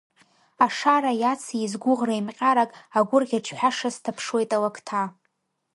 Ашара 0.65 1.11
иациз 1.21 1.73
гәыӷра 1.81 2.13
еимҟьарак, 2.15 2.71
агәырӷьаҿҳәаша, 2.97 3.89
сҭаԥшуеит 3.95 4.49
алакҭа. 4.57 5.03